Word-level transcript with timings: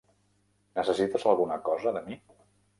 Necessites 0.79 1.27
alguna 1.35 1.61
cosa 1.71 1.97
de 2.01 2.05
mi? 2.11 2.21